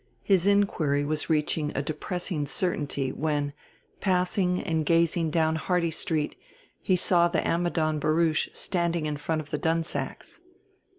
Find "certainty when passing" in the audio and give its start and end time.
2.47-4.59